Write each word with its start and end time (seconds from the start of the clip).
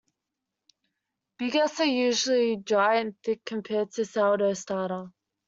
Bigas 1.37 1.79
are 1.79 1.83
usually 1.83 2.55
dry 2.55 2.95
and 2.95 3.13
thick 3.21 3.45
compared 3.45 3.91
to 3.91 4.01
a 4.01 4.05
sourdough 4.05 4.55
starter. 4.55 5.11